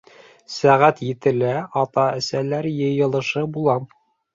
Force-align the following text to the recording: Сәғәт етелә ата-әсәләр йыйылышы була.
Сәғәт 0.53 1.03
етелә 1.09 1.53
ата-әсәләр 1.85 2.73
йыйылышы 2.75 3.51
була. 3.59 3.83